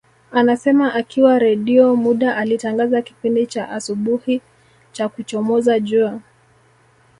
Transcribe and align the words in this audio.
Anasema 0.31 0.93
akiwa 0.93 1.39
Redio 1.39 1.95
muda 1.95 2.35
alitangaza 2.37 3.01
kipindi 3.01 3.47
cha 3.47 3.69
asubuhi 3.69 4.41
cha 4.91 5.09
kuchomoza 5.09 5.79
jua 5.79 6.19